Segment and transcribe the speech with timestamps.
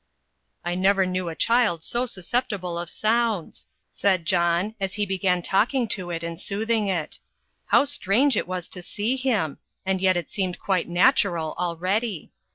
[0.65, 5.87] "I never knew a child so susceptible of sounds," said John, as he began talking
[5.89, 7.19] to it and soothing it;
[7.67, 9.59] how strange it was to see him!
[9.85, 12.31] and yet it seemed quite natural already.